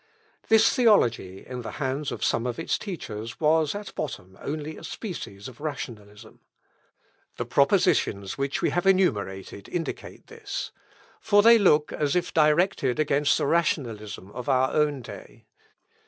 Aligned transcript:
This 0.49 0.73
theology, 0.73 1.45
in 1.45 1.61
the 1.61 1.73
hands 1.73 2.11
of 2.11 2.23
some 2.23 2.47
of 2.47 2.57
its 2.57 2.79
teachers, 2.79 3.39
was, 3.39 3.75
at 3.75 3.93
bottom, 3.93 4.35
only 4.41 4.75
a 4.75 4.83
species 4.83 5.47
of 5.47 5.61
rationalism. 5.61 6.39
The 7.37 7.45
propositions 7.45 8.35
which 8.35 8.63
we 8.63 8.71
have 8.71 8.87
enumerated 8.87 9.69
indicate 9.69 10.25
this; 10.25 10.71
for 11.19 11.43
they 11.43 11.59
look 11.59 11.93
as 11.93 12.15
if 12.15 12.33
directed 12.33 12.99
against 12.99 13.37
the 13.37 13.45
rationalism 13.45 14.31
of 14.31 14.49
our 14.49 14.71
own 14.73 15.03
day. 15.03 15.45